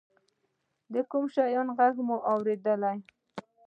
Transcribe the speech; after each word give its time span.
د 0.93 0.95
کوم 1.11 1.25
شي 1.33 1.45
ږغ 1.77 1.95
مې 2.07 2.17
اورېده. 2.31 2.73